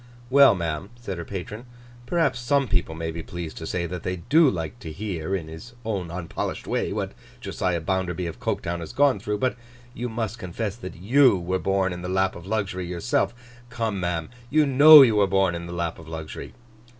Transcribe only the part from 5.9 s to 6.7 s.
unpolished